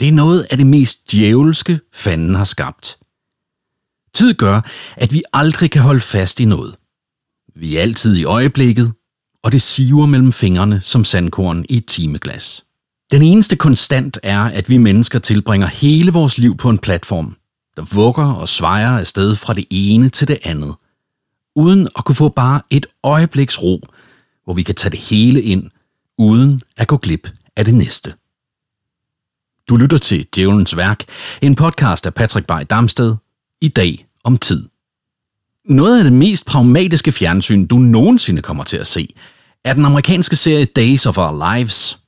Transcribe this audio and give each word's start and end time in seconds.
Det 0.00 0.08
er 0.08 0.12
noget 0.12 0.46
af 0.50 0.56
det 0.56 0.66
mest 0.66 1.12
djævelske, 1.12 1.80
fanden 1.92 2.34
har 2.34 2.44
skabt. 2.44 2.98
Tid 4.14 4.34
gør, 4.34 4.60
at 4.96 5.12
vi 5.12 5.22
aldrig 5.32 5.70
kan 5.70 5.82
holde 5.82 6.00
fast 6.00 6.40
i 6.40 6.44
noget. 6.44 6.74
Vi 7.54 7.76
er 7.76 7.82
altid 7.82 8.16
i 8.16 8.24
øjeblikket, 8.24 8.92
og 9.42 9.52
det 9.52 9.62
siver 9.62 10.06
mellem 10.06 10.32
fingrene 10.32 10.80
som 10.80 11.04
sandkorn 11.04 11.64
i 11.68 11.76
et 11.76 11.86
timeglas. 11.86 12.64
Den 13.10 13.22
eneste 13.22 13.56
konstant 13.56 14.18
er, 14.22 14.40
at 14.40 14.70
vi 14.70 14.78
mennesker 14.78 15.18
tilbringer 15.18 15.66
hele 15.66 16.12
vores 16.12 16.38
liv 16.38 16.56
på 16.56 16.70
en 16.70 16.78
platform, 16.78 17.36
der 17.76 17.82
vugger 17.82 18.32
og 18.32 18.48
svejer 18.48 18.98
afsted 18.98 19.36
fra 19.36 19.54
det 19.54 19.64
ene 19.70 20.08
til 20.08 20.28
det 20.28 20.38
andet, 20.42 20.74
uden 21.56 21.88
at 21.98 22.04
kunne 22.04 22.16
få 22.16 22.28
bare 22.28 22.60
et 22.70 22.86
øjebliks 23.02 23.62
ro, 23.62 23.80
hvor 24.44 24.54
vi 24.54 24.62
kan 24.62 24.74
tage 24.74 24.90
det 24.90 24.98
hele 24.98 25.42
ind, 25.42 25.70
uden 26.18 26.62
at 26.76 26.88
gå 26.88 26.96
glip 26.96 27.30
af 27.56 27.64
det 27.64 27.74
næste. 27.74 28.14
Du 29.68 29.76
lytter 29.76 29.98
til 29.98 30.26
Djævelens 30.34 30.76
Værk, 30.76 31.04
en 31.42 31.54
podcast 31.54 32.06
af 32.06 32.14
Patrick 32.14 32.46
Bay 32.46 32.62
Damsted, 32.70 33.14
i 33.60 33.68
dag 33.68 34.06
om 34.24 34.38
tid. 34.38 34.68
Noget 35.64 35.98
af 35.98 36.04
det 36.04 36.12
mest 36.12 36.46
pragmatiske 36.46 37.12
fjernsyn, 37.12 37.66
du 37.66 37.76
nogensinde 37.78 38.42
kommer 38.42 38.64
til 38.64 38.76
at 38.76 38.86
se, 38.86 39.08
er 39.64 39.72
den 39.74 39.84
amerikanske 39.84 40.36
serie 40.36 40.64
Days 40.64 41.06
of 41.06 41.18
Our 41.18 41.54
Lives, 41.54 41.98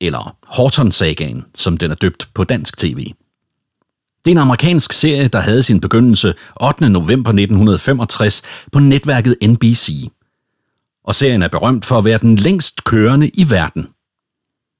eller 0.00 0.36
Horton-sagaen, 0.46 1.44
som 1.54 1.76
den 1.76 1.90
er 1.90 1.94
døbt 1.94 2.28
på 2.34 2.44
dansk 2.44 2.78
tv. 2.78 3.12
Det 4.24 4.26
er 4.26 4.30
en 4.30 4.38
amerikansk 4.38 4.92
serie, 4.92 5.28
der 5.28 5.40
havde 5.40 5.62
sin 5.62 5.80
begyndelse 5.80 6.34
8. 6.60 6.88
november 6.88 7.30
1965 7.30 8.42
på 8.72 8.78
netværket 8.78 9.36
NBC. 9.42 10.10
Og 11.04 11.14
serien 11.14 11.42
er 11.42 11.48
berømt 11.48 11.86
for 11.86 11.98
at 11.98 12.04
være 12.04 12.18
den 12.18 12.36
længst 12.36 12.84
kørende 12.84 13.28
i 13.28 13.50
verden. 13.50 13.88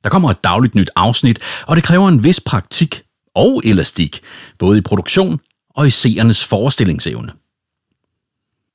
Der 0.03 0.09
kommer 0.11 0.31
et 0.31 0.45
dagligt 0.45 0.75
nyt 0.75 0.91
afsnit, 0.97 1.39
og 1.67 1.77
det 1.77 1.85
kræver 1.85 2.09
en 2.09 2.25
vis 2.25 2.41
praktik 2.41 3.03
og 3.35 3.63
elastik, 3.65 4.21
både 4.59 4.79
i 4.79 4.81
produktion 4.81 5.41
og 5.71 5.87
i 5.87 5.91
seernes 5.91 6.45
forestillingsevne. 6.45 7.33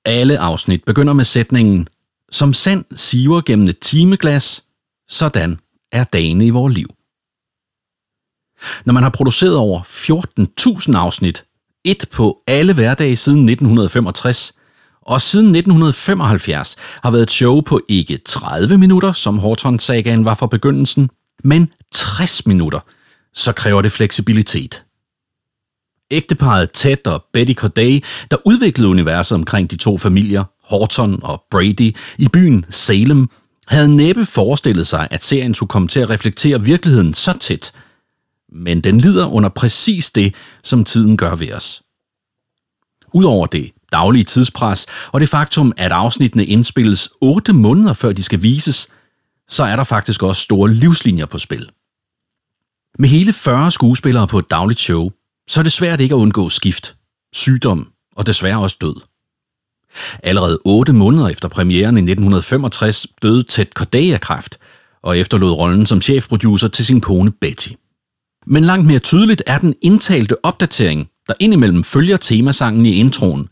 Alle 0.05 0.39
afsnit 0.39 0.83
begynder 0.83 1.13
med 1.13 1.23
sætningen, 1.23 1.87
som 2.31 2.53
sand 2.53 2.85
siver 2.95 3.41
gennem 3.41 3.67
et 3.67 3.79
timeglas, 3.79 4.63
sådan 5.07 5.59
er 5.91 6.03
dagene 6.03 6.45
i 6.45 6.49
vores 6.49 6.73
liv. 6.73 6.87
Når 8.85 8.93
man 8.93 9.03
har 9.03 9.09
produceret 9.09 9.57
over 9.57 9.81
14.000 10.89 10.97
afsnit, 10.97 11.45
et 11.83 12.09
på 12.11 12.41
alle 12.47 12.73
hverdage 12.73 13.15
siden 13.15 13.49
1965, 13.49 14.53
og 15.05 15.21
siden 15.21 15.55
1975 15.55 16.75
har 17.03 17.11
været 17.11 17.23
et 17.23 17.31
show 17.31 17.61
på 17.61 17.81
ikke 17.87 18.17
30 18.25 18.77
minutter, 18.77 19.11
som 19.11 19.39
Horton-sagaen 19.39 20.25
var 20.25 20.33
fra 20.33 20.47
begyndelsen, 20.47 21.09
men 21.43 21.69
60 21.91 22.45
minutter, 22.45 22.79
så 23.33 23.53
kræver 23.53 23.81
det 23.81 23.91
fleksibilitet. 23.91 24.83
Ægteparet 26.11 26.71
Ted 26.71 27.07
og 27.07 27.25
Betty 27.33 27.53
Corday, 27.53 28.03
der 28.31 28.37
udviklede 28.45 28.89
universet 28.89 29.35
omkring 29.35 29.71
de 29.71 29.75
to 29.75 29.97
familier, 29.97 30.43
Horton 30.63 31.19
og 31.23 31.43
Brady, 31.51 31.95
i 32.17 32.27
byen 32.33 32.65
Salem, 32.69 33.29
havde 33.67 33.95
næppe 33.95 34.25
forestillet 34.25 34.87
sig, 34.87 35.07
at 35.11 35.23
serien 35.23 35.53
skulle 35.53 35.69
komme 35.69 35.87
til 35.87 35.99
at 35.99 36.09
reflektere 36.09 36.61
virkeligheden 36.61 37.13
så 37.13 37.37
tæt. 37.37 37.71
Men 38.51 38.81
den 38.81 39.01
lider 39.01 39.25
under 39.25 39.49
præcis 39.49 40.11
det, 40.11 40.35
som 40.63 40.85
tiden 40.85 41.17
gør 41.17 41.35
ved 41.35 41.53
os. 41.53 41.81
Udover 43.13 43.45
det 43.45 43.71
daglige 43.95 44.23
tidspres 44.23 44.85
og 45.11 45.19
det 45.19 45.29
faktum, 45.29 45.73
at 45.77 45.91
afsnittene 45.91 46.45
indspilles 46.45 47.09
8 47.21 47.53
måneder 47.53 47.93
før 47.93 48.11
de 48.11 48.23
skal 48.23 48.41
vises, 48.41 48.87
så 49.47 49.63
er 49.63 49.75
der 49.75 49.83
faktisk 49.83 50.23
også 50.23 50.41
store 50.41 50.73
livslinjer 50.73 51.25
på 51.25 51.37
spil. 51.37 51.69
Med 52.99 53.09
hele 53.09 53.33
40 53.33 53.71
skuespillere 53.71 54.27
på 54.27 54.39
et 54.39 54.51
dagligt 54.51 54.79
show, 54.79 55.11
så 55.47 55.61
er 55.61 55.63
det 55.63 55.71
svært 55.71 56.01
ikke 56.01 56.15
at 56.15 56.19
undgå 56.19 56.49
skift, 56.49 56.95
sygdom 57.33 57.91
og 58.15 58.25
desværre 58.25 58.59
også 58.59 58.77
død. 58.81 58.95
Allerede 60.23 60.59
8 60.65 60.93
måneder 60.93 61.27
efter 61.27 61.47
premieren 61.47 61.97
i 61.97 62.01
1965 62.01 63.07
døde 63.21 63.43
Ted 63.43 63.65
Corday 63.73 64.13
af 64.13 64.21
kræft, 64.21 64.57
og 65.03 65.17
efterlod 65.17 65.51
rollen 65.51 65.85
som 65.85 66.01
chefproducer 66.01 66.67
til 66.67 66.85
sin 66.85 67.01
kone 67.01 67.31
Betty. 67.31 67.69
Men 68.45 68.63
langt 68.63 68.87
mere 68.87 68.99
tydeligt 68.99 69.43
er 69.45 69.57
den 69.57 69.75
indtalte 69.81 70.45
opdatering, 70.45 71.09
der 71.27 71.33
indimellem 71.39 71.83
følger 71.83 72.17
temasangen 72.17 72.85
i 72.85 72.95
introen. 72.95 73.49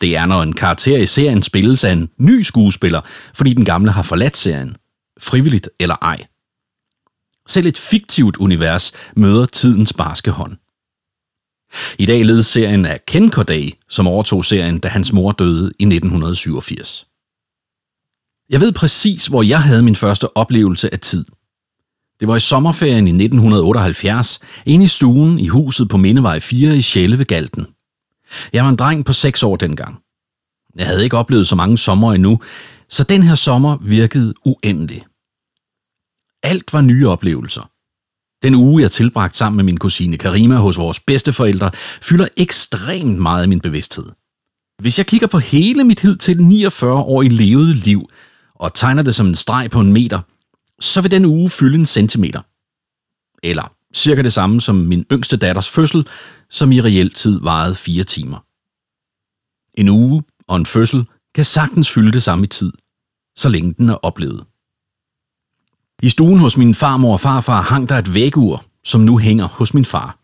Det 0.00 0.16
er, 0.16 0.26
når 0.26 0.42
en 0.42 0.52
karakter 0.52 0.98
i 0.98 1.06
serien 1.06 1.42
spilles 1.42 1.84
af 1.84 1.92
en 1.92 2.10
ny 2.18 2.42
skuespiller, 2.42 3.00
fordi 3.34 3.54
den 3.54 3.64
gamle 3.64 3.90
har 3.90 4.02
forladt 4.02 4.36
serien. 4.36 4.76
Frivilligt 5.20 5.70
eller 5.80 5.96
ej. 6.02 6.26
Selv 7.46 7.66
et 7.66 7.78
fiktivt 7.78 8.36
univers 8.36 8.92
møder 9.16 9.46
tidens 9.46 9.92
barske 9.92 10.30
hånd. 10.30 10.56
I 11.98 12.06
dag 12.06 12.24
ledes 12.24 12.46
serien 12.46 12.86
af 12.86 13.06
Ken 13.06 13.30
Corday, 13.30 13.70
som 13.88 14.06
overtog 14.06 14.44
serien, 14.44 14.78
da 14.78 14.88
hans 14.88 15.12
mor 15.12 15.32
døde 15.32 15.72
i 15.78 15.84
1987. 15.84 17.06
Jeg 18.50 18.60
ved 18.60 18.72
præcis, 18.72 19.26
hvor 19.26 19.42
jeg 19.42 19.62
havde 19.62 19.82
min 19.82 19.96
første 19.96 20.36
oplevelse 20.36 20.92
af 20.92 21.00
tid. 21.00 21.24
Det 22.20 22.28
var 22.28 22.36
i 22.36 22.40
sommerferien 22.40 23.06
i 23.06 23.24
1978, 23.24 24.40
inde 24.66 24.84
i 24.84 24.88
stuen 24.88 25.38
i 25.38 25.46
huset 25.46 25.88
på 25.88 25.96
Mindevej 25.96 26.40
4 26.40 26.76
i 26.76 26.82
Sjælve 26.82 27.24
Galten. 27.24 27.66
Jeg 28.52 28.64
var 28.64 28.70
en 28.70 28.76
dreng 28.76 29.04
på 29.04 29.12
6 29.12 29.42
år 29.42 29.56
dengang. 29.56 29.98
Jeg 30.76 30.86
havde 30.86 31.04
ikke 31.04 31.16
oplevet 31.16 31.48
så 31.48 31.56
mange 31.56 31.78
sommer 31.78 32.12
endnu, 32.12 32.40
så 32.88 33.04
den 33.04 33.22
her 33.22 33.34
sommer 33.34 33.76
virkede 33.76 34.34
uendelig. 34.44 35.04
Alt 36.42 36.72
var 36.72 36.80
nye 36.80 37.08
oplevelser. 37.08 37.70
Den 38.42 38.54
uge, 38.54 38.82
jeg 38.82 38.90
tilbragte 38.90 39.38
sammen 39.38 39.56
med 39.56 39.64
min 39.64 39.76
kusine 39.76 40.18
Karima 40.18 40.56
hos 40.56 40.78
vores 40.78 41.00
bedsteforældre, 41.00 41.70
fylder 42.02 42.28
ekstremt 42.36 43.18
meget 43.18 43.44
i 43.44 43.48
min 43.48 43.60
bevidsthed. 43.60 44.06
Hvis 44.82 44.98
jeg 44.98 45.06
kigger 45.06 45.26
på 45.26 45.38
hele 45.38 45.84
mit 45.84 46.00
hid 46.00 46.16
til 46.16 46.42
49 46.42 46.98
år 46.98 47.22
i 47.22 47.28
levet 47.28 47.76
liv, 47.76 48.08
og 48.54 48.74
tegner 48.74 49.02
det 49.02 49.14
som 49.14 49.26
en 49.26 49.34
streg 49.34 49.70
på 49.70 49.80
en 49.80 49.92
meter, 49.92 50.20
så 50.80 51.00
vil 51.00 51.10
den 51.10 51.24
uge 51.24 51.50
fylde 51.50 51.78
en 51.78 51.86
centimeter. 51.86 52.40
Eller 53.42 53.72
cirka 53.94 54.22
det 54.22 54.32
samme 54.32 54.60
som 54.60 54.74
min 54.74 55.06
yngste 55.12 55.36
datters 55.36 55.68
fødsel, 55.68 56.06
som 56.50 56.72
i 56.72 56.80
reelt 56.80 57.16
tid 57.16 57.40
varede 57.40 57.74
fire 57.74 58.04
timer. 58.04 58.38
En 59.74 59.88
uge 59.88 60.22
og 60.48 60.56
en 60.56 60.66
fødsel 60.66 61.06
kan 61.34 61.44
sagtens 61.44 61.90
fylde 61.90 62.12
det 62.12 62.22
samme 62.22 62.44
i 62.44 62.48
tid, 62.48 62.72
så 63.36 63.48
længe 63.48 63.74
den 63.78 63.88
er 63.88 63.94
oplevet. 63.94 64.44
I 66.02 66.08
stuen 66.08 66.38
hos 66.38 66.56
min 66.56 66.74
farmor 66.74 67.12
og 67.12 67.20
farfar 67.20 67.62
hang 67.62 67.88
der 67.88 67.98
et 67.98 68.14
vægur, 68.14 68.64
som 68.84 69.00
nu 69.00 69.18
hænger 69.18 69.44
hos 69.44 69.74
min 69.74 69.84
far. 69.84 70.18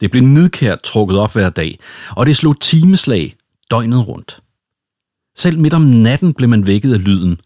Det 0.00 0.10
blev 0.10 0.22
nidkært 0.22 0.82
trukket 0.82 1.18
op 1.18 1.32
hver 1.32 1.50
dag, 1.50 1.78
og 2.10 2.26
det 2.26 2.36
slog 2.36 2.60
timeslag 2.60 3.36
døgnet 3.70 4.08
rundt. 4.08 4.40
Selv 5.36 5.58
midt 5.58 5.74
om 5.74 5.82
natten 5.82 6.34
blev 6.34 6.48
man 6.48 6.66
vækket 6.66 6.94
af 6.94 7.04
lyden, 7.04 7.40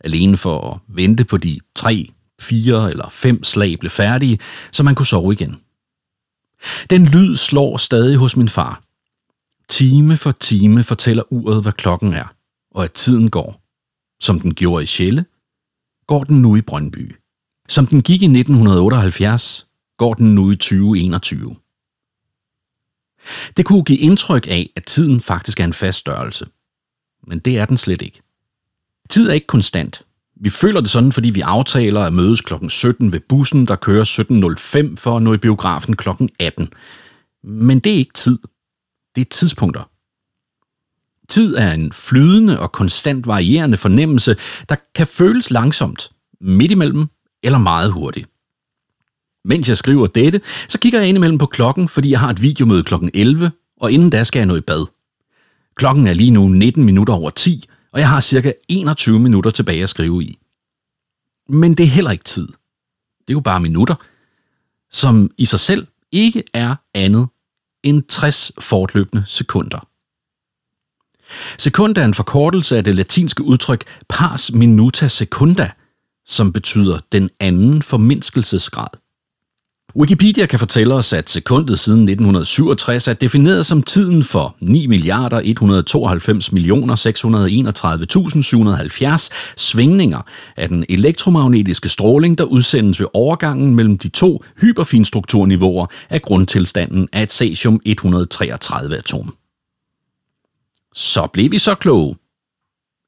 alene 0.00 0.36
for 0.36 0.70
at 0.70 0.96
vente 0.96 1.24
på 1.24 1.36
de 1.36 1.60
tre, 1.74 2.12
fire 2.40 2.90
eller 2.90 3.08
fem 3.08 3.44
slag 3.44 3.78
blev 3.78 3.90
færdige, 3.90 4.38
så 4.72 4.82
man 4.82 4.94
kunne 4.94 5.06
sove 5.06 5.32
igen. 5.32 5.60
Den 6.90 7.04
lyd 7.04 7.36
slår 7.36 7.76
stadig 7.76 8.16
hos 8.16 8.36
min 8.36 8.48
far. 8.48 8.82
Time 9.68 10.16
for 10.16 10.30
time 10.30 10.84
fortæller 10.84 11.32
uret, 11.32 11.62
hvad 11.62 11.72
klokken 11.72 12.12
er, 12.12 12.34
og 12.70 12.84
at 12.84 12.92
tiden 12.92 13.30
går. 13.30 13.60
Som 14.20 14.40
den 14.40 14.54
gjorde 14.54 14.82
i 14.82 14.86
Sjælle, 14.86 15.24
går 16.06 16.24
den 16.24 16.42
nu 16.42 16.56
i 16.56 16.60
Brøndby. 16.60 17.16
Som 17.68 17.86
den 17.86 18.02
gik 18.02 18.22
i 18.22 18.24
1978, 18.24 19.66
går 19.96 20.14
den 20.14 20.34
nu 20.34 20.50
i 20.50 20.56
2021. 20.56 21.56
Det 23.56 23.64
kunne 23.64 23.84
give 23.84 23.98
indtryk 23.98 24.46
af, 24.46 24.70
at 24.76 24.84
tiden 24.84 25.20
faktisk 25.20 25.60
er 25.60 25.64
en 25.64 25.72
fast 25.72 25.98
størrelse. 25.98 26.46
Men 27.26 27.38
det 27.38 27.58
er 27.58 27.66
den 27.66 27.76
slet 27.76 28.02
ikke. 28.02 28.22
Tid 29.10 29.28
er 29.28 29.32
ikke 29.32 29.46
konstant. 29.46 30.02
Vi 30.40 30.50
føler 30.50 30.80
det 30.80 30.90
sådan, 30.90 31.12
fordi 31.12 31.30
vi 31.30 31.40
aftaler 31.40 32.00
at 32.00 32.12
mødes 32.12 32.40
kl. 32.40 32.54
17 32.68 33.12
ved 33.12 33.20
bussen, 33.20 33.66
der 33.66 33.76
kører 33.76 34.04
17.05 34.90 34.96
for 34.96 35.16
at 35.16 35.22
nå 35.22 35.34
i 35.34 35.38
biografen 35.38 35.96
kl. 35.96 36.08
18. 36.38 36.72
Men 37.44 37.78
det 37.78 37.92
er 37.92 37.96
ikke 37.96 38.12
tid. 38.12 38.38
Det 39.14 39.20
er 39.20 39.30
tidspunkter. 39.30 39.90
Tid 41.28 41.56
er 41.56 41.72
en 41.72 41.92
flydende 41.92 42.60
og 42.60 42.72
konstant 42.72 43.26
varierende 43.26 43.76
fornemmelse, 43.76 44.36
der 44.68 44.76
kan 44.94 45.06
føles 45.06 45.50
langsomt, 45.50 46.10
midt 46.40 46.72
imellem 46.72 47.06
eller 47.42 47.58
meget 47.58 47.92
hurtigt. 47.92 48.28
Mens 49.44 49.68
jeg 49.68 49.76
skriver 49.76 50.06
dette, 50.06 50.40
så 50.68 50.78
kigger 50.78 50.98
jeg 50.98 51.08
indimellem 51.08 51.38
på 51.38 51.46
klokken, 51.46 51.88
fordi 51.88 52.10
jeg 52.10 52.20
har 52.20 52.30
et 52.30 52.42
videomøde 52.42 52.84
kl. 52.84 52.94
11, 53.14 53.50
og 53.80 53.92
inden 53.92 54.10
da 54.10 54.24
skal 54.24 54.40
jeg 54.40 54.46
nå 54.46 54.56
i 54.56 54.60
bad. 54.60 54.86
Klokken 55.76 56.06
er 56.06 56.12
lige 56.12 56.30
nu 56.30 56.48
19 56.48 56.84
minutter 56.84 57.14
over 57.14 57.30
10, 57.30 57.64
og 57.94 58.00
jeg 58.00 58.08
har 58.08 58.20
cirka 58.20 58.52
21 58.68 59.20
minutter 59.20 59.50
tilbage 59.50 59.82
at 59.82 59.88
skrive 59.88 60.24
i. 60.24 60.38
Men 61.48 61.74
det 61.74 61.84
er 61.84 61.88
heller 61.88 62.10
ikke 62.10 62.24
tid. 62.24 62.46
Det 63.18 63.28
er 63.28 63.32
jo 63.32 63.40
bare 63.40 63.60
minutter, 63.60 63.94
som 64.90 65.30
i 65.38 65.44
sig 65.44 65.60
selv 65.60 65.86
ikke 66.12 66.44
er 66.54 66.76
andet 66.94 67.28
end 67.82 68.02
60 68.08 68.52
fortløbende 68.58 69.24
sekunder. 69.26 69.88
Sekund 71.58 71.96
er 71.98 72.04
en 72.04 72.14
forkortelse 72.14 72.76
af 72.76 72.84
det 72.84 72.94
latinske 72.94 73.42
udtryk 73.42 73.84
pars 74.08 74.52
minuta 74.52 75.08
secunda, 75.08 75.70
som 76.26 76.52
betyder 76.52 76.98
den 77.12 77.30
anden 77.40 77.82
formindskelsesgrad. 77.82 79.03
Wikipedia 79.96 80.46
kan 80.46 80.58
fortælle 80.58 80.94
os, 80.94 81.12
at 81.12 81.30
sekundet 81.30 81.78
siden 81.78 82.00
1967 82.00 83.08
er 83.08 83.12
defineret 83.12 83.66
som 83.66 83.82
tiden 83.82 84.24
for 84.24 84.56
9 84.60 84.86
milliarder 84.86 85.40
192 85.44 86.52
millioner 86.52 86.96
631.770 86.96 89.28
svingninger 89.56 90.20
af 90.56 90.68
den 90.68 90.84
elektromagnetiske 90.88 91.88
stråling, 91.88 92.38
der 92.38 92.44
udsendes 92.44 93.00
ved 93.00 93.06
overgangen 93.12 93.74
mellem 93.74 93.98
de 93.98 94.08
to 94.08 94.44
hyperfinstrukturniveauer 94.60 95.86
af 96.10 96.22
grundtilstanden 96.22 97.08
af 97.12 97.22
et 97.22 97.32
cesium-133-atom. 97.32 99.34
Så 100.94 101.28
blev 101.32 101.50
vi 101.50 101.58
så 101.58 101.74
kloge. 101.74 102.16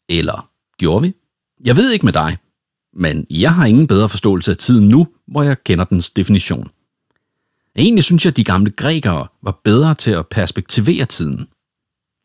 Eller 0.09 0.49
gjorde 0.79 1.03
vi? 1.03 1.13
Jeg 1.65 1.77
ved 1.77 1.91
ikke 1.91 2.07
med 2.07 2.13
dig, 2.13 2.37
men 2.97 3.27
jeg 3.31 3.55
har 3.55 3.67
ingen 3.67 3.87
bedre 3.87 4.09
forståelse 4.09 4.51
af 4.51 4.57
tiden 4.57 4.89
nu, 4.89 5.07
hvor 5.29 5.43
jeg 5.43 5.65
kender 5.65 5.85
dens 5.85 6.11
definition. 6.11 6.69
Egentlig 7.79 8.05
synes 8.05 8.25
jeg, 8.25 8.31
at 8.31 8.37
de 8.37 8.45
gamle 8.45 8.71
grækere 8.71 9.27
var 9.43 9.61
bedre 9.65 9.95
til 9.95 10.11
at 10.11 10.27
perspektivere 10.27 11.05
tiden. 11.05 11.49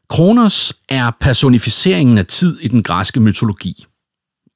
Kronos 0.09 0.73
er 0.89 1.11
personificeringen 1.19 2.17
af 2.17 2.25
tid 2.25 2.59
i 2.59 2.67
den 2.67 2.83
græske 2.83 3.19
mytologi. 3.19 3.85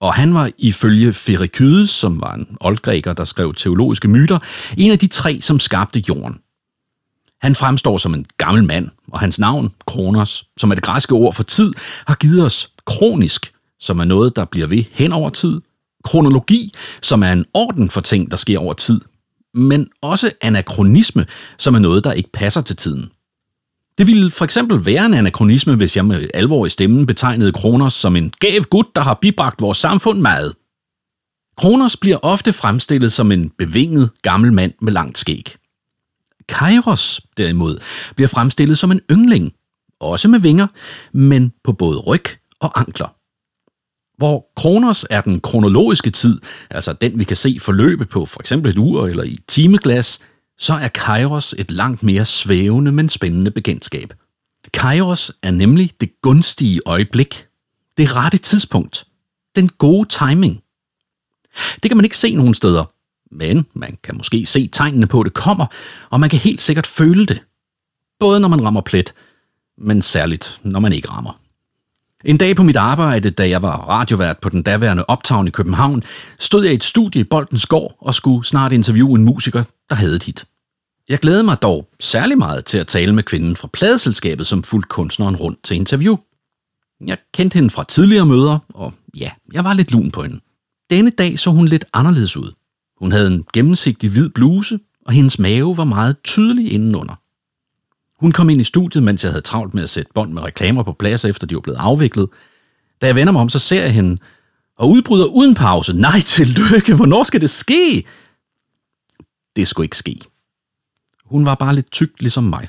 Og 0.01 0.13
han 0.13 0.33
var 0.33 0.51
ifølge 0.57 1.13
Ferikydes, 1.13 1.89
som 1.89 2.21
var 2.21 2.33
en 2.33 2.57
oldgræker, 2.61 3.13
der 3.13 3.23
skrev 3.23 3.53
teologiske 3.53 4.07
myter, 4.07 4.39
en 4.77 4.91
af 4.91 4.99
de 4.99 5.07
tre, 5.07 5.41
som 5.41 5.59
skabte 5.59 6.03
jorden. 6.09 6.39
Han 7.41 7.55
fremstår 7.55 7.97
som 7.97 8.13
en 8.13 8.25
gammel 8.37 8.63
mand, 8.63 8.89
og 9.11 9.19
hans 9.19 9.39
navn, 9.39 9.73
Kronos, 9.87 10.45
som 10.57 10.71
er 10.71 10.75
det 10.75 10.83
græske 10.83 11.13
ord 11.13 11.33
for 11.33 11.43
tid, 11.43 11.73
har 12.07 12.15
givet 12.15 12.45
os 12.45 12.69
kronisk, 12.85 13.53
som 13.79 13.99
er 13.99 14.05
noget, 14.05 14.35
der 14.35 14.45
bliver 14.45 14.67
ved 14.67 14.83
hen 14.91 15.13
over 15.13 15.29
tid, 15.29 15.61
kronologi, 16.03 16.73
som 17.01 17.23
er 17.23 17.31
en 17.33 17.45
orden 17.53 17.89
for 17.89 18.01
ting, 18.01 18.31
der 18.31 18.37
sker 18.37 18.59
over 18.59 18.73
tid, 18.73 19.01
men 19.55 19.87
også 20.01 20.31
anachronisme, 20.41 21.25
som 21.57 21.75
er 21.75 21.79
noget, 21.79 22.03
der 22.03 22.11
ikke 22.11 22.31
passer 22.31 22.61
til 22.61 22.75
tiden. 22.75 23.09
Det 23.97 24.07
ville 24.07 24.31
for 24.31 24.45
eksempel 24.45 24.85
være 24.85 25.05
en 25.05 25.13
anachronisme, 25.13 25.75
hvis 25.75 25.95
jeg 25.97 26.05
med 26.05 26.27
alvor 26.33 26.65
i 26.65 26.69
stemmen 26.69 27.05
betegnede 27.05 27.51
Kronos 27.51 27.93
som 27.93 28.15
en 28.15 28.33
gav 28.39 28.61
gut, 28.61 28.85
der 28.95 29.01
har 29.01 29.13
bibragt 29.13 29.61
vores 29.61 29.77
samfund 29.77 30.19
meget. 30.19 30.53
Kronos 31.57 31.97
bliver 31.97 32.17
ofte 32.17 32.53
fremstillet 32.53 33.11
som 33.11 33.31
en 33.31 33.49
bevinget 33.49 34.09
gammel 34.21 34.53
mand 34.53 34.73
med 34.81 34.93
langt 34.93 35.17
skæg. 35.17 35.55
Kairos, 36.49 37.21
derimod, 37.37 37.77
bliver 38.15 38.27
fremstillet 38.27 38.77
som 38.77 38.91
en 38.91 39.01
yngling, 39.11 39.53
også 39.99 40.27
med 40.27 40.39
vinger, 40.39 40.67
men 41.11 41.53
på 41.63 41.71
både 41.71 41.99
ryg 41.99 42.25
og 42.59 42.79
ankler. 42.79 43.14
Hvor 44.17 44.45
Kronos 44.55 45.05
er 45.09 45.21
den 45.21 45.39
kronologiske 45.39 46.09
tid, 46.09 46.41
altså 46.69 46.93
den 46.93 47.19
vi 47.19 47.23
kan 47.23 47.35
se 47.35 47.57
forløbe 47.61 48.05
på 48.05 48.25
for 48.25 48.39
eksempel 48.39 48.71
et 48.71 48.77
ur 48.77 49.07
eller 49.07 49.23
i 49.23 49.37
timeglas, 49.47 50.19
så 50.57 50.73
er 50.73 50.87
Kairos 50.87 51.55
et 51.57 51.71
langt 51.71 52.03
mere 52.03 52.25
svævende, 52.25 52.91
men 52.91 53.09
spændende 53.09 53.51
bekendtskab. 53.51 54.13
Kairos 54.73 55.31
er 55.41 55.51
nemlig 55.51 55.91
det 56.01 56.21
gunstige 56.21 56.81
øjeblik, 56.85 57.45
det 57.97 58.15
rette 58.15 58.37
tidspunkt, 58.37 59.05
den 59.55 59.69
gode 59.69 60.09
timing. 60.09 60.63
Det 61.83 61.89
kan 61.89 61.97
man 61.97 62.05
ikke 62.05 62.17
se 62.17 62.35
nogen 62.35 62.53
steder, 62.53 62.85
men 63.31 63.65
man 63.73 63.97
kan 64.03 64.17
måske 64.17 64.45
se 64.45 64.67
tegnene 64.67 65.07
på, 65.07 65.19
at 65.19 65.25
det 65.25 65.33
kommer, 65.33 65.65
og 66.09 66.19
man 66.19 66.29
kan 66.29 66.39
helt 66.39 66.61
sikkert 66.61 66.87
føle 66.87 67.25
det. 67.25 67.43
Både 68.19 68.39
når 68.39 68.47
man 68.47 68.63
rammer 68.63 68.81
plet, 68.81 69.13
men 69.77 70.01
særligt 70.01 70.59
når 70.63 70.79
man 70.79 70.93
ikke 70.93 71.09
rammer. 71.09 71.39
En 72.25 72.37
dag 72.37 72.55
på 72.55 72.63
mit 72.63 72.75
arbejde, 72.75 73.29
da 73.29 73.49
jeg 73.49 73.61
var 73.61 73.89
radiovært 73.89 74.37
på 74.37 74.49
den 74.49 74.61
daværende 74.61 75.05
Optavn 75.05 75.47
i 75.47 75.49
København, 75.49 76.03
stod 76.39 76.63
jeg 76.63 76.71
i 76.71 76.75
et 76.75 76.83
studie 76.83 77.21
i 77.21 77.23
Boldens 77.23 77.65
Gård 77.65 77.95
og 78.01 78.15
skulle 78.15 78.45
snart 78.45 78.71
interviewe 78.71 79.19
en 79.19 79.25
musiker, 79.25 79.63
der 79.89 79.95
havde 79.95 80.15
et 80.15 80.23
hit. 80.23 80.45
Jeg 81.09 81.19
glædede 81.19 81.43
mig 81.43 81.61
dog 81.61 81.89
særlig 81.99 82.37
meget 82.37 82.65
til 82.65 82.77
at 82.77 82.87
tale 82.87 83.13
med 83.13 83.23
kvinden 83.23 83.55
fra 83.55 83.67
pladeselskabet, 83.73 84.47
som 84.47 84.63
fulgte 84.63 84.87
kunstneren 84.87 85.35
rundt 85.35 85.63
til 85.63 85.77
interview. 85.77 86.17
Jeg 87.05 87.17
kendte 87.33 87.55
hende 87.55 87.69
fra 87.69 87.83
tidligere 87.83 88.25
møder, 88.25 88.59
og 88.73 88.93
ja, 89.17 89.31
jeg 89.53 89.63
var 89.63 89.73
lidt 89.73 89.91
lun 89.91 90.11
på 90.11 90.23
hende. 90.23 90.39
Denne 90.89 91.09
dag 91.09 91.39
så 91.39 91.49
hun 91.49 91.67
lidt 91.67 91.85
anderledes 91.93 92.37
ud. 92.37 92.53
Hun 92.99 93.11
havde 93.11 93.27
en 93.27 93.45
gennemsigtig 93.53 94.09
hvid 94.09 94.29
bluse, 94.29 94.79
og 95.05 95.13
hendes 95.13 95.39
mave 95.39 95.77
var 95.77 95.83
meget 95.83 96.15
tydelig 96.23 96.71
indenunder. 96.73 97.15
Hun 98.25 98.31
kom 98.31 98.49
ind 98.49 98.61
i 98.61 98.63
studiet, 98.63 99.03
mens 99.03 99.23
jeg 99.23 99.31
havde 99.31 99.41
travlt 99.41 99.73
med 99.73 99.83
at 99.83 99.89
sætte 99.89 100.11
bånd 100.13 100.33
med 100.33 100.41
reklamer 100.43 100.83
på 100.83 100.93
plads, 100.93 101.25
efter 101.25 101.47
de 101.47 101.55
var 101.55 101.61
blevet 101.61 101.77
afviklet. 101.77 102.29
Da 103.01 103.07
jeg 103.07 103.15
vender 103.15 103.33
mig 103.33 103.41
om, 103.41 103.49
så 103.49 103.59
ser 103.59 103.81
jeg 103.81 103.93
hende 103.93 104.17
og 104.77 104.89
udbryder 104.89 105.25
uden 105.25 105.55
pause. 105.55 105.93
Nej, 105.93 106.19
tillykke, 106.19 106.95
hvornår 106.95 107.23
skal 107.23 107.41
det 107.41 107.49
ske? 107.49 108.05
Det 109.55 109.67
skulle 109.67 109.85
ikke 109.85 109.97
ske. 109.97 110.19
Hun 111.25 111.45
var 111.45 111.55
bare 111.55 111.75
lidt 111.75 111.91
tyk, 111.91 112.09
ligesom 112.19 112.43
mig. 112.43 112.67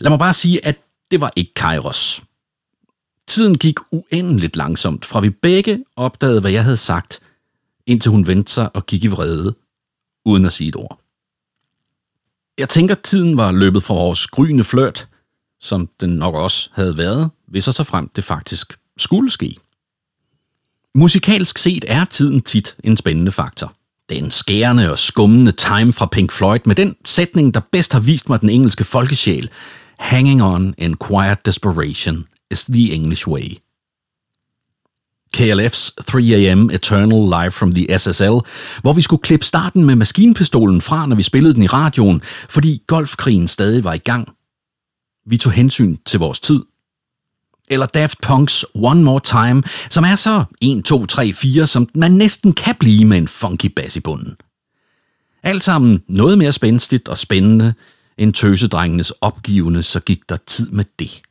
Lad 0.00 0.10
mig 0.10 0.18
bare 0.18 0.32
sige, 0.32 0.66
at 0.66 0.78
det 1.10 1.20
var 1.20 1.32
ikke 1.36 1.54
Kairos. 1.54 2.22
Tiden 3.26 3.58
gik 3.58 3.78
uendeligt 3.90 4.56
langsomt, 4.56 5.04
fra 5.04 5.20
vi 5.20 5.30
begge 5.30 5.84
opdagede, 5.96 6.40
hvad 6.40 6.50
jeg 6.50 6.64
havde 6.64 6.76
sagt, 6.76 7.20
indtil 7.86 8.10
hun 8.10 8.26
vendte 8.26 8.52
sig 8.52 8.76
og 8.76 8.86
gik 8.86 9.04
i 9.04 9.08
vrede, 9.08 9.54
uden 10.24 10.44
at 10.44 10.52
sige 10.52 10.68
et 10.68 10.76
ord. 10.76 11.05
Jeg 12.58 12.68
tænker, 12.68 12.94
tiden 12.94 13.36
var 13.36 13.52
løbet 13.52 13.82
fra 13.82 13.94
vores 13.94 14.26
gryende 14.26 14.64
flørt, 14.64 15.08
som 15.60 15.88
den 16.00 16.10
nok 16.10 16.34
også 16.34 16.70
havde 16.72 16.96
været, 16.96 17.30
hvis 17.48 17.68
og 17.68 17.74
så 17.74 17.84
frem 17.84 18.08
det 18.16 18.24
faktisk 18.24 18.78
skulle 18.96 19.30
ske. 19.30 19.56
Musikalsk 20.94 21.58
set 21.58 21.84
er 21.88 22.04
tiden 22.04 22.40
tit 22.42 22.76
en 22.84 22.96
spændende 22.96 23.32
faktor. 23.32 23.72
Den 24.08 24.30
skærende 24.30 24.92
og 24.92 24.98
skummende 24.98 25.52
time 25.52 25.92
fra 25.92 26.06
Pink 26.06 26.32
Floyd 26.32 26.60
med 26.64 26.74
den 26.74 26.96
sætning, 27.04 27.54
der 27.54 27.60
bedst 27.72 27.92
har 27.92 28.00
vist 28.00 28.28
mig 28.28 28.40
den 28.40 28.50
engelske 28.50 28.84
folkesjæl. 28.84 29.50
Hanging 29.98 30.42
on 30.42 30.74
in 30.78 30.96
quiet 31.08 31.46
desperation 31.46 32.24
is 32.50 32.64
the 32.64 32.92
English 32.92 33.28
way. 33.28 33.56
KLF's 35.36 35.90
3AM 36.10 36.74
Eternal 36.74 37.28
Live 37.28 37.50
from 37.50 37.72
the 37.72 37.98
SSL, 37.98 38.36
hvor 38.82 38.92
vi 38.92 39.02
skulle 39.02 39.22
klippe 39.22 39.46
starten 39.46 39.84
med 39.84 39.96
maskinpistolen 39.96 40.80
fra, 40.80 41.06
når 41.06 41.16
vi 41.16 41.22
spillede 41.22 41.54
den 41.54 41.62
i 41.62 41.66
radioen, 41.66 42.22
fordi 42.48 42.82
golfkrigen 42.86 43.48
stadig 43.48 43.84
var 43.84 43.92
i 43.92 43.98
gang. 43.98 44.28
Vi 45.26 45.36
tog 45.36 45.52
hensyn 45.52 45.96
til 46.06 46.18
vores 46.18 46.40
tid. 46.40 46.60
Eller 47.68 47.86
Daft 47.86 48.18
Punk's 48.26 48.62
One 48.74 49.02
More 49.02 49.20
Time, 49.20 49.62
som 49.90 50.04
er 50.04 50.16
så 50.16 50.44
1, 50.62 50.84
2, 50.84 51.06
3, 51.06 51.32
4, 51.32 51.66
som 51.66 51.88
man 51.94 52.12
næsten 52.12 52.52
kan 52.52 52.74
blive 52.74 53.04
med 53.04 53.18
en 53.18 53.28
funky 53.28 53.66
bass 53.76 53.96
i 53.96 54.00
bunden. 54.00 54.36
Alt 55.42 55.64
sammen 55.64 56.02
noget 56.08 56.38
mere 56.38 56.52
spændstigt 56.52 57.08
og 57.08 57.18
spændende 57.18 57.74
end 58.18 58.32
tøsedrengenes 58.32 59.10
opgivende, 59.10 59.82
så 59.82 60.00
gik 60.00 60.28
der 60.28 60.36
tid 60.46 60.70
med 60.70 60.84
det. 60.98 61.22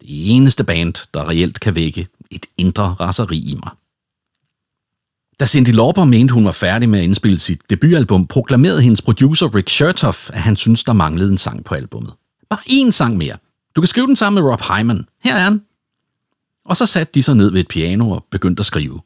Det 0.00 0.08
eneste 0.08 0.64
band, 0.64 1.08
der 1.14 1.28
reelt 1.28 1.60
kan 1.60 1.74
vække 1.74 2.08
et 2.30 2.46
indre 2.56 2.96
raseri 3.00 3.38
i 3.38 3.54
mig. 3.54 3.70
Da 5.40 5.46
Cindy 5.46 5.70
Lauper 5.70 6.04
mente, 6.04 6.34
hun 6.34 6.44
var 6.44 6.52
færdig 6.52 6.88
med 6.88 6.98
at 6.98 7.04
indspille 7.04 7.38
sit 7.38 7.70
debutalbum, 7.70 8.26
proklamerede 8.26 8.82
hendes 8.82 9.02
producer 9.02 9.54
Rick 9.54 9.68
Chertoff, 9.68 10.30
at 10.30 10.40
han 10.40 10.56
syntes, 10.56 10.84
der 10.84 10.92
manglede 10.92 11.30
en 11.30 11.38
sang 11.38 11.64
på 11.64 11.74
albummet. 11.74 12.14
Bare 12.50 12.60
én 12.68 12.90
sang 12.90 13.16
mere. 13.16 13.36
Du 13.76 13.80
kan 13.80 13.88
skrive 13.88 14.06
den 14.06 14.16
sammen 14.16 14.42
med 14.42 14.50
Rob 14.50 14.60
Hyman. 14.60 15.06
Her 15.22 15.36
er 15.36 15.50
den. 15.50 15.62
Og 16.64 16.76
så 16.76 16.86
satte 16.86 17.12
de 17.14 17.22
sig 17.22 17.36
ned 17.36 17.50
ved 17.50 17.60
et 17.60 17.68
piano 17.68 18.10
og 18.10 18.26
begyndte 18.30 18.60
at 18.60 18.66
skrive. 18.66 19.00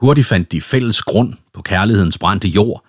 Hurtigt 0.00 0.26
fandt 0.26 0.52
de 0.52 0.60
fælles 0.60 1.02
grund 1.02 1.34
på 1.52 1.62
kærlighedens 1.62 2.18
brændte 2.18 2.48
jord. 2.48 2.84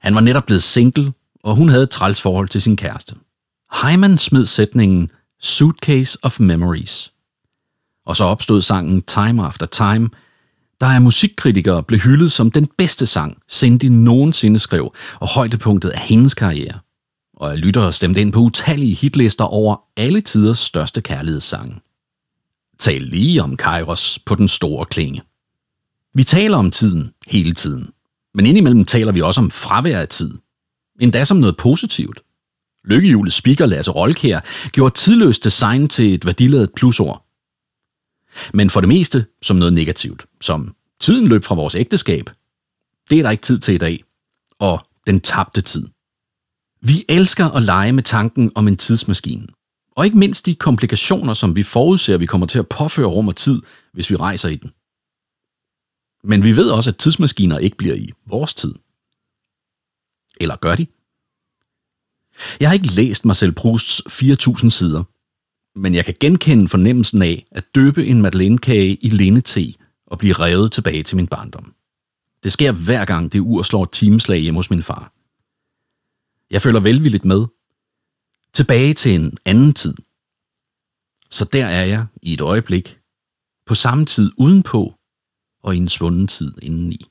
Han 0.00 0.14
var 0.14 0.20
netop 0.20 0.46
blevet 0.46 0.62
single, 0.62 1.12
og 1.42 1.56
hun 1.56 1.68
havde 1.68 1.82
et 1.82 1.90
træls 1.90 2.20
forhold 2.20 2.48
til 2.48 2.60
sin 2.60 2.76
kæreste. 2.76 3.14
Hyman 3.82 4.18
smed 4.18 4.44
sætningen 4.46 5.10
Suitcase 5.44 6.18
of 6.22 6.40
Memories 6.40 7.12
og 8.06 8.16
så 8.16 8.24
opstod 8.24 8.62
sangen 8.62 9.02
Time 9.02 9.46
After 9.46 9.66
Time, 9.66 10.10
der 10.80 10.86
af 10.86 11.00
musikkritikere 11.00 11.82
blev 11.82 12.00
hyldet 12.00 12.32
som 12.32 12.50
den 12.50 12.68
bedste 12.78 13.06
sang, 13.06 13.38
Cindy 13.50 13.84
nogensinde 13.84 14.58
skrev, 14.58 14.94
og 15.20 15.28
højdepunktet 15.28 15.88
af 15.88 15.98
hendes 15.98 16.34
karriere. 16.34 16.78
Og 17.36 17.52
af 17.52 17.60
lyttere 17.60 17.92
stemte 17.92 18.20
ind 18.20 18.32
på 18.32 18.38
utallige 18.40 18.94
hitlister 18.94 19.44
over 19.44 19.76
alle 19.96 20.20
tiders 20.20 20.58
største 20.58 21.00
kærlighedssange. 21.02 21.80
Tal 22.78 23.02
lige 23.02 23.42
om 23.42 23.56
Kairos 23.56 24.18
på 24.26 24.34
den 24.34 24.48
store 24.48 24.86
klinge. 24.86 25.22
Vi 26.14 26.24
taler 26.24 26.56
om 26.56 26.70
tiden 26.70 27.14
hele 27.26 27.54
tiden, 27.54 27.90
men 28.34 28.46
indimellem 28.46 28.84
taler 28.84 29.12
vi 29.12 29.20
også 29.20 29.40
om 29.40 29.50
fravær 29.50 30.00
af 30.00 30.08
tid. 30.08 30.38
Endda 31.00 31.24
som 31.24 31.36
noget 31.36 31.56
positivt. 31.56 32.22
Lykkehjulets 32.84 33.36
speaker 33.36 33.66
Lasse 33.66 33.90
Rolkær 33.90 34.40
gjorde 34.70 34.94
tidløst 34.94 35.44
design 35.44 35.88
til 35.88 36.14
et 36.14 36.26
værdiladet 36.26 36.70
plusord, 36.76 37.26
men 38.54 38.70
for 38.70 38.80
det 38.80 38.88
meste 38.88 39.26
som 39.42 39.56
noget 39.56 39.72
negativt, 39.72 40.26
som 40.40 40.74
tiden 41.00 41.28
løb 41.28 41.44
fra 41.44 41.54
vores 41.54 41.74
ægteskab. 41.74 42.30
Det 43.10 43.18
er 43.18 43.22
der 43.22 43.30
ikke 43.30 43.42
tid 43.42 43.58
til 43.58 43.74
i 43.74 43.78
dag. 43.78 44.04
Og 44.58 44.86
den 45.06 45.20
tabte 45.20 45.60
tid. 45.60 45.88
Vi 46.80 47.04
elsker 47.08 47.50
at 47.50 47.62
lege 47.62 47.92
med 47.92 48.02
tanken 48.02 48.52
om 48.54 48.68
en 48.68 48.76
tidsmaskine. 48.76 49.46
Og 49.96 50.04
ikke 50.04 50.18
mindst 50.18 50.46
de 50.46 50.54
komplikationer, 50.54 51.34
som 51.34 51.56
vi 51.56 51.62
forudser, 51.62 52.16
vi 52.16 52.26
kommer 52.26 52.46
til 52.46 52.58
at 52.58 52.68
påføre 52.68 53.06
rum 53.06 53.28
og 53.28 53.36
tid, 53.36 53.62
hvis 53.92 54.10
vi 54.10 54.16
rejser 54.16 54.48
i 54.48 54.56
den. 54.56 54.72
Men 56.24 56.44
vi 56.44 56.56
ved 56.56 56.70
også, 56.70 56.90
at 56.90 56.96
tidsmaskiner 56.96 57.58
ikke 57.58 57.76
bliver 57.76 57.94
i 57.94 58.12
vores 58.26 58.54
tid. 58.54 58.74
Eller 60.40 60.56
gør 60.56 60.76
de? 60.76 60.86
Jeg 62.60 62.68
har 62.68 62.74
ikke 62.74 62.94
læst 62.94 63.24
Marcel 63.24 63.52
Prousts 63.52 64.02
4.000 64.22 64.68
sider, 64.68 65.04
men 65.78 65.94
jeg 65.94 66.04
kan 66.04 66.14
genkende 66.20 66.68
fornemmelsen 66.68 67.22
af 67.22 67.44
at 67.50 67.64
døbe 67.74 68.06
en 68.06 68.22
madeleinekage 68.22 68.94
i 68.94 69.08
lindete 69.08 69.74
og 70.06 70.18
blive 70.18 70.34
revet 70.34 70.72
tilbage 70.72 71.02
til 71.02 71.16
min 71.16 71.26
barndom. 71.26 71.74
Det 72.44 72.52
sker 72.52 72.72
hver 72.72 73.04
gang 73.04 73.32
det 73.32 73.40
ur 73.40 73.62
slår 73.62 73.82
et 73.82 73.92
timeslag 73.92 74.38
hjemme 74.38 74.58
hos 74.58 74.70
min 74.70 74.82
far. 74.82 75.12
Jeg 76.50 76.62
føler 76.62 76.80
velvilligt 76.80 77.24
med. 77.24 77.46
Tilbage 78.52 78.94
til 78.94 79.14
en 79.14 79.38
anden 79.44 79.72
tid. 79.72 79.94
Så 81.30 81.44
der 81.52 81.66
er 81.66 81.84
jeg 81.84 82.06
i 82.22 82.32
et 82.32 82.40
øjeblik. 82.40 82.98
På 83.66 83.74
samme 83.74 84.04
tid 84.04 84.32
udenpå 84.38 84.94
og 85.62 85.74
i 85.74 85.78
en 85.78 85.88
svunden 85.88 86.26
tid 86.26 86.52
indeni. 86.62 87.06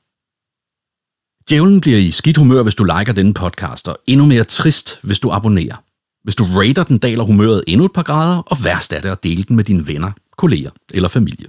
Djævlen 1.50 1.82
bliver 1.82 1.98
i 1.98 2.12
skidt 2.12 2.38
humør, 2.38 2.64
hvis 2.64 2.76
du 2.76 2.84
liker 2.84 3.14
denne 3.14 3.34
podcast, 3.34 3.88
og 3.88 3.98
endnu 4.08 4.26
mere 4.26 4.44
trist, 4.44 5.00
hvis 5.04 5.20
du 5.20 5.32
abonnerer. 5.32 5.84
Hvis 6.24 6.36
du 6.36 6.44
rater 6.44 6.84
den, 6.84 6.98
daler 6.98 7.24
humøret 7.24 7.64
endnu 7.68 7.86
et 7.86 7.94
par 7.94 8.04
grader, 8.04 8.38
og 8.38 8.58
værst 8.64 8.94
er 8.94 9.02
det 9.02 9.10
at 9.10 9.24
dele 9.24 9.44
den 9.44 9.56
med 9.56 9.64
dine 9.64 9.88
venner, 9.88 10.12
kolleger 10.38 10.70
eller 10.94 11.10
familie. 11.10 11.48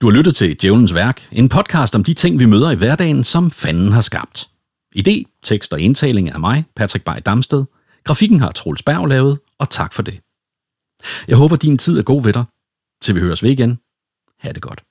Du 0.00 0.10
har 0.10 0.16
lyttet 0.16 0.36
til 0.36 0.56
Djævlens 0.62 0.94
Værk, 0.94 1.28
en 1.32 1.48
podcast 1.48 1.94
om 1.94 2.04
de 2.04 2.14
ting, 2.14 2.38
vi 2.38 2.46
møder 2.46 2.70
i 2.70 2.74
hverdagen, 2.74 3.24
som 3.24 3.50
fanden 3.50 3.92
har 3.92 4.00
skabt. 4.00 4.48
Idé, 4.98 5.40
tekst 5.42 5.72
og 5.72 5.80
indtaling 5.80 6.28
er 6.28 6.38
mig, 6.38 6.64
Patrick 6.76 7.04
Bay 7.04 7.18
Damsted. 7.26 7.64
Grafikken 8.04 8.40
har 8.40 8.50
Troels 8.50 8.82
Berg 8.82 9.06
lavet, 9.06 9.38
og 9.58 9.70
tak 9.70 9.92
for 9.92 10.02
det. 10.02 10.20
Jeg 11.28 11.36
håber, 11.36 11.56
din 11.56 11.78
tid 11.78 11.98
er 11.98 12.02
god 12.02 12.22
ved 12.22 12.32
dig. 12.32 12.44
Til 13.02 13.14
vi 13.14 13.20
høres 13.20 13.42
ved 13.42 13.50
igen. 13.50 13.78
Ha' 14.38 14.52
det 14.52 14.62
godt. 14.62 14.82